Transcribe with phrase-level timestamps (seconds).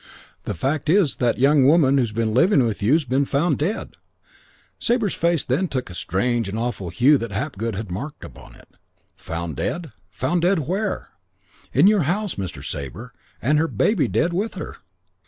[0.45, 3.97] The fact is that young woman that's been living with you's been found dead."
[4.79, 8.67] Sabre's face took then the strange and awful hue that Hapgood had marked upon it.
[9.17, 9.91] "Found dead?
[10.09, 10.61] Found dead?
[10.67, 11.09] Where?"
[11.71, 12.67] "In your house, Mr.
[12.67, 13.13] Sabre.
[13.43, 14.77] And her baby, dead with her."